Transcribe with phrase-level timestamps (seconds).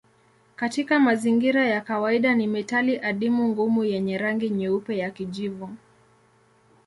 [0.55, 5.69] Katika mazingira ya kawaida ni metali adimu ngumu yenye rangi nyeupe ya kijivu.